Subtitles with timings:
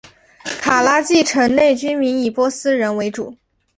[0.63, 3.37] 卡拉季城内居民以波斯人为主。